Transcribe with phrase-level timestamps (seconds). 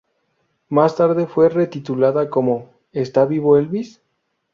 [0.67, 4.01] Más tarde fue retitulada como "¿Está vivo Elvis?".